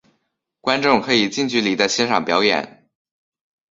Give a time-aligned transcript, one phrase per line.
[0.61, 2.89] 观众可以近距离地欣赏表演。